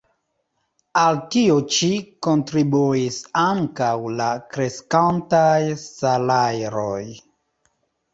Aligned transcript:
Al 0.99 1.17
tio 1.33 1.57
ĉi 1.73 1.89
kontribuis 2.27 3.19
ankaŭ 3.41 3.89
la 4.21 4.29
kreskantaj 4.55 5.53
salajroj. 5.83 7.03